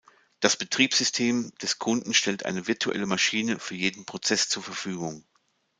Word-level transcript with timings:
Das 0.39 0.57
Betriebssystem 0.57 1.51
des 1.61 1.77
Kunden 1.77 2.15
stellt 2.15 2.43
eine 2.45 2.65
virtuelle 2.65 3.05
Maschine 3.05 3.59
für 3.59 3.75
jeden 3.75 4.03
Prozess 4.03 4.49
zur 4.49 4.63
Verfügung. 4.63 5.25